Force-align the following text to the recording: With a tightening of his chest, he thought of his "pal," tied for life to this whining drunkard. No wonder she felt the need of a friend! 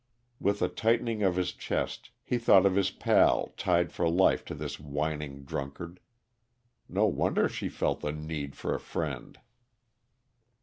With 0.39 0.63
a 0.63 0.67
tightening 0.67 1.21
of 1.21 1.35
his 1.35 1.51
chest, 1.53 2.09
he 2.23 2.39
thought 2.39 2.65
of 2.65 2.73
his 2.75 2.89
"pal," 2.89 3.53
tied 3.55 3.91
for 3.93 4.09
life 4.09 4.43
to 4.45 4.55
this 4.55 4.79
whining 4.79 5.43
drunkard. 5.43 5.99
No 6.89 7.05
wonder 7.05 7.47
she 7.47 7.69
felt 7.69 7.99
the 7.99 8.11
need 8.11 8.53
of 8.53 8.65
a 8.65 8.79
friend! 8.79 9.37